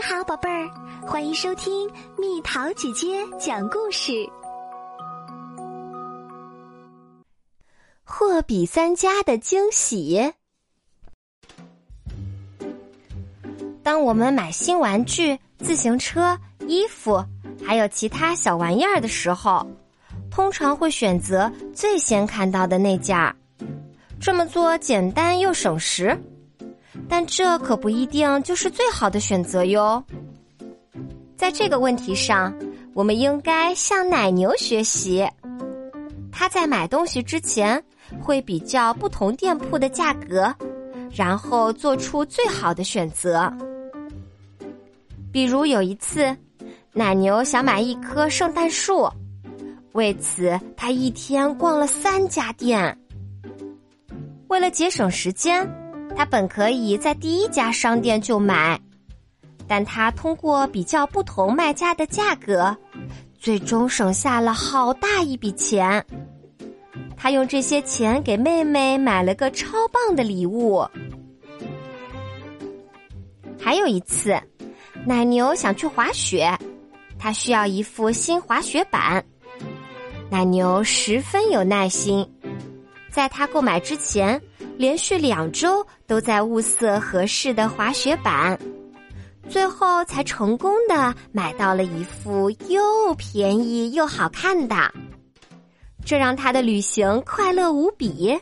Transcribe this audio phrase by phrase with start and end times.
[0.00, 0.66] 你好，宝贝儿，
[1.06, 4.26] 欢迎收听蜜桃姐姐讲故事。
[8.02, 10.32] 货比三家的惊喜。
[13.82, 16.34] 当我们买新玩具、自行车、
[16.66, 17.22] 衣服，
[17.62, 19.66] 还有其他小玩意儿的时候，
[20.30, 23.36] 通常会选择最先看到的那件儿。
[24.18, 26.18] 这么做简单又省时。
[27.10, 30.02] 但这可不一定就是最好的选择哟。
[31.36, 32.54] 在这个问题上，
[32.94, 35.28] 我们应该向奶牛学习。
[36.30, 37.82] 他在买东西之前
[38.22, 40.54] 会比较不同店铺的价格，
[41.12, 43.52] 然后做出最好的选择。
[45.32, 46.34] 比如有一次，
[46.92, 49.10] 奶牛想买一棵圣诞树，
[49.92, 52.96] 为此他一天逛了三家店。
[54.46, 55.68] 为了节省时间。
[56.20, 58.78] 他本可以在第一家商店就买，
[59.66, 62.76] 但他通过比较不同卖家的价格，
[63.38, 66.04] 最终省下了好大一笔钱。
[67.16, 70.86] 他用这些钱给妹妹买了个超棒的礼物。
[73.58, 74.38] 还有一次，
[75.06, 76.54] 奶牛想去滑雪，
[77.18, 79.24] 他需要一副新滑雪板。
[80.28, 82.30] 奶牛十分有耐心，
[83.10, 84.38] 在他购买之前。
[84.80, 88.58] 连续两周都在物色合适的滑雪板，
[89.46, 94.74] 最后才成功的买到了一副又便宜又好看的，
[96.02, 98.34] 这让他的旅行快乐无比。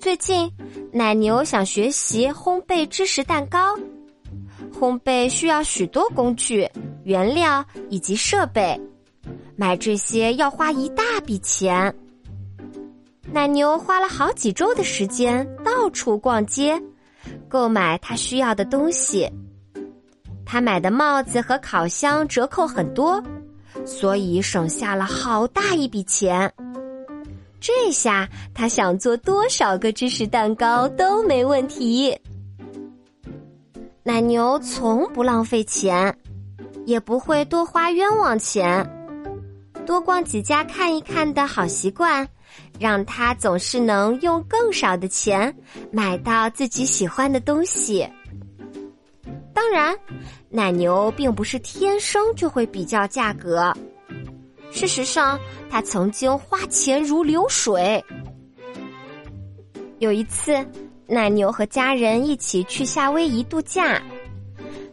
[0.00, 0.50] 最近，
[0.92, 3.78] 奶牛想学习烘焙芝士蛋糕，
[4.76, 6.68] 烘焙需要许多工具、
[7.04, 8.76] 原料以及设备，
[9.54, 11.94] 买这些要花一大笔钱。
[13.32, 16.80] 奶牛花了好几周的时间到处逛街，
[17.48, 19.26] 购买他需要的东西。
[20.44, 23.22] 他买的帽子和烤箱折扣很多，
[23.86, 26.52] 所以省下了好大一笔钱。
[27.58, 32.14] 这下他想做多少个芝士蛋糕都没问题。
[34.02, 36.14] 奶牛从不浪费钱，
[36.84, 38.86] 也不会多花冤枉钱。
[39.86, 42.28] 多逛几家看一看的好习惯。
[42.82, 45.54] 让他总是能用更少的钱
[45.92, 48.04] 买到自己喜欢的东西。
[49.54, 49.96] 当然，
[50.48, 53.72] 奶牛并不是天生就会比较价格。
[54.72, 55.38] 事实上，
[55.70, 58.04] 他曾经花钱如流水。
[60.00, 60.52] 有一次，
[61.06, 64.02] 奶牛和家人一起去夏威夷度假，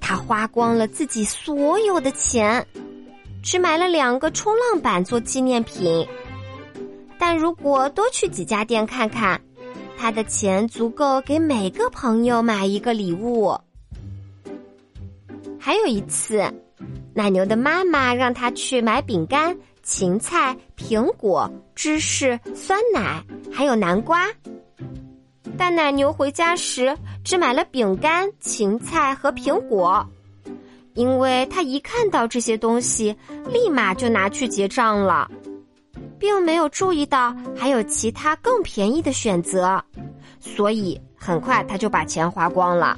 [0.00, 2.64] 他花光了自己所有的钱，
[3.42, 6.06] 只买了两个冲浪板做纪念品。
[7.24, 9.40] 但如果多去几家店看看，
[9.96, 13.56] 他的钱足够给每个朋友买一个礼物。
[15.56, 16.52] 还有一次，
[17.14, 24.26] 奶牛的妈妈让他去买饼干、芹菜、苹果、芝士、酸奶，还有南瓜。
[25.56, 30.04] 但奶牛回家时只买了饼干、芹菜和苹果，
[30.94, 33.16] 因为他一看到这些东西，
[33.48, 35.30] 立马就拿去结账了。
[36.22, 39.82] 并没有注意到还有其他更便宜的选择，
[40.38, 42.96] 所以很快他就把钱花光了。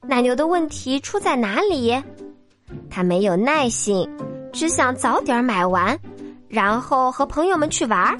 [0.00, 2.02] 奶牛的问题出在哪里？
[2.88, 4.08] 他没有耐心，
[4.54, 5.98] 只想早点买完，
[6.48, 8.18] 然后和朋友们去玩。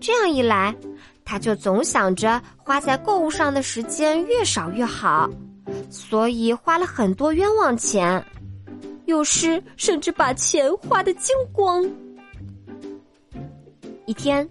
[0.00, 0.74] 这样一来，
[1.26, 5.28] 他就总想着花在购物上的时间越少越好，
[5.90, 8.24] 所以花了很多冤枉钱。
[9.10, 11.84] 有时甚至把钱花得精光。
[14.06, 14.48] 一天，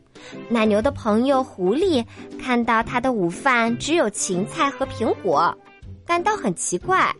[0.49, 2.05] 奶牛的朋友狐狸
[2.37, 5.57] 看到他的午饭只有芹菜和苹果，
[6.05, 7.13] 感到很奇怪。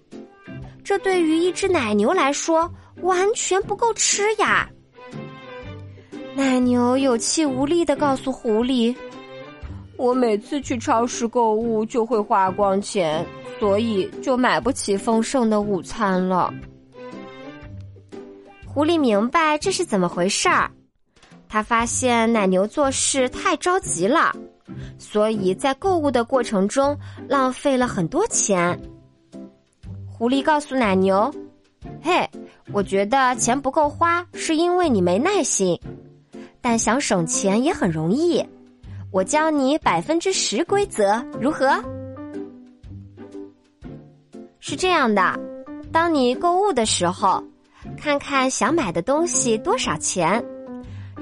[0.83, 2.69] 这对于一只奶牛来说
[3.01, 4.69] 完全不够吃呀！
[6.35, 8.95] 奶牛有气无力的告诉狐狸
[9.97, 13.25] ：“我每次去超市购物就会花光钱，
[13.59, 16.53] 所以就买不起丰盛的午餐了。”
[18.71, 20.69] 狐狸明白这是怎么回事儿，
[21.49, 24.31] 他发现奶牛做事太着急了，
[24.99, 26.95] 所以在购物的过程中
[27.27, 28.79] 浪费了很多钱。
[30.07, 31.33] 狐狸告诉奶牛
[31.99, 32.29] ：“嘿，
[32.71, 35.77] 我觉得钱不够花是因为你没耐心，
[36.61, 38.45] 但想省钱也很容易。
[39.11, 41.83] 我教你百分之十规则，如何？
[44.59, 45.37] 是这样的，
[45.91, 47.43] 当你购物的时候。”
[47.99, 50.43] 看看想买的东西多少钱，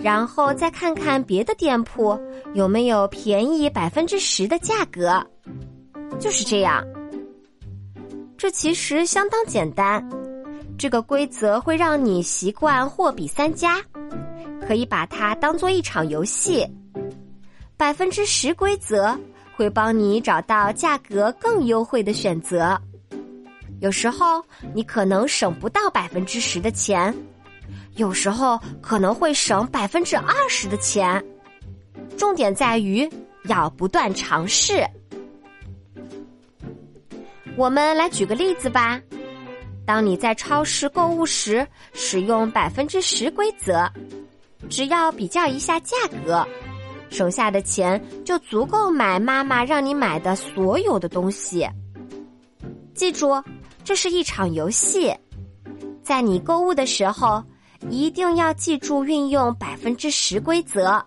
[0.01, 2.17] 然后再看看别的店铺
[2.53, 5.21] 有没有便宜百分之十的价格。
[6.19, 6.83] 就是这样。
[8.37, 10.07] 这其实相当简单，
[10.77, 13.81] 这个规则会让你习惯货比三家，
[14.65, 16.65] 可以把它当做一场游戏。
[17.75, 19.17] 百分之十规则
[19.55, 22.79] 会帮你找到价格更优惠的选择。
[23.79, 24.43] 有时候
[24.73, 27.13] 你可能省不到百分之十的钱，
[27.95, 31.23] 有时候可能会省百分之二十的钱。
[32.17, 33.07] 重点在于
[33.45, 34.85] 要不断尝试。
[37.55, 38.99] 我们来举个例子吧。
[39.85, 43.89] 当你在超市购物时，使用百分之十规则，
[44.69, 45.95] 只要比较一下价
[46.25, 46.45] 格，
[47.09, 51.65] 省下的钱就足够买妈妈让你买的所有的东西。
[52.93, 53.29] 记住，
[53.87, 55.15] 这是一场游戏，
[56.03, 57.41] 在你购物的时候，
[57.89, 61.01] 一定要记住运用百分之十规则。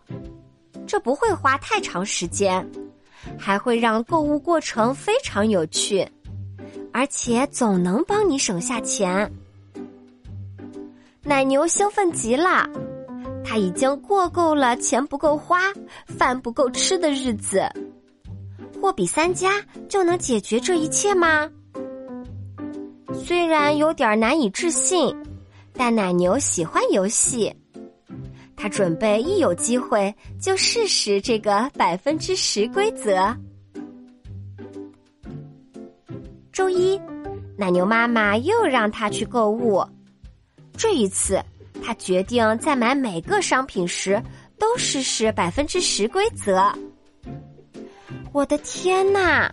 [0.86, 2.66] 这不会花太长时间，
[3.38, 6.08] 还会让购物过程非常有趣。
[6.90, 9.30] 而且总能帮你省下钱。
[11.22, 12.66] 奶牛兴奋极了，
[13.44, 15.70] 他已经过够了钱不够花、
[16.06, 17.62] 饭不够吃的日子。
[18.80, 21.46] 货比三家就能解决这一切吗？
[23.30, 25.16] 虽然有点难以置信，
[25.72, 27.54] 但奶牛喜欢游戏，
[28.56, 33.32] 他准备一有机会就试试这个百分之十规则。
[36.50, 37.00] 周一，
[37.56, 39.80] 奶牛妈妈又让他去购物。
[40.76, 41.40] 这一次，
[41.84, 44.20] 他决定在买每个商品时
[44.58, 46.60] 都试试百分之十规则。
[48.32, 49.48] 我的天哪！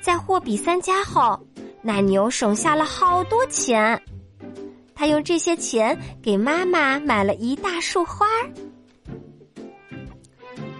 [0.00, 1.38] 在货比三家后，
[1.82, 4.00] 奶牛省下了好多钱。
[4.94, 8.26] 他用这些钱给妈妈买了一大束花。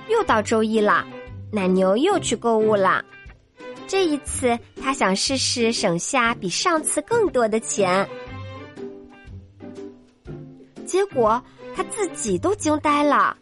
[0.08, 1.04] 又到周一了，
[1.50, 3.04] 奶牛又去购物了。
[3.88, 8.08] 这一次，他想试试省下比上次更多的钱，
[10.87, 11.43] 结果
[11.75, 13.37] 他自己都惊呆了。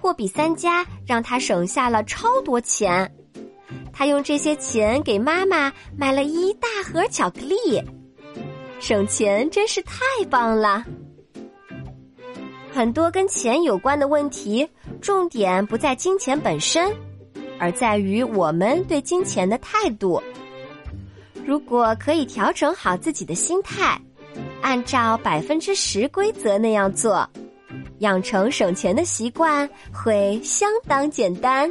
[0.00, 3.10] 货比三家让他省下了超多钱，
[3.94, 7.80] 他用这些钱给妈妈买了一大盒巧克力，
[8.80, 10.84] 省钱真是太棒了。
[12.72, 14.68] 很多跟钱有关的问题，
[15.00, 16.92] 重点不在金钱本身。
[17.56, 20.20] 而在于我们对金钱的态度。
[21.46, 23.96] 如果可以调整好自己的心态，
[24.60, 27.26] 按照百分之十规则那样做，
[27.98, 31.70] 养成省钱的习惯会相当简单。